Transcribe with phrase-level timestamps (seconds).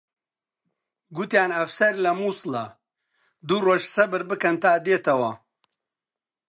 [1.15, 2.63] گوتیان ئەفسەر لە مووسڵە،
[3.47, 5.31] دوو ڕۆژ سەبر بکەن تا دێتەوە